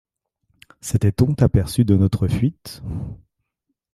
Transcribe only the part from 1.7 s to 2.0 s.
de